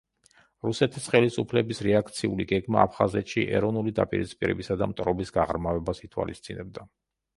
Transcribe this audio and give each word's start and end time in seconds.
რუსეთის 0.67 1.03
ხელისუფლების 1.15 1.81
რეაქციული 1.87 2.47
გეგმა 2.53 2.81
აფხაზეთში 2.85 3.45
ეროვნული 3.59 3.95
დაპირისპირებისა 4.03 4.79
და 4.83 4.89
მტრობის 4.95 5.35
გაღრმავებას 5.37 6.03
ითვალისწინებდა. 6.09 6.93